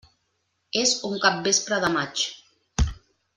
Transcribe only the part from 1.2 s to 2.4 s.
capvespre de maig.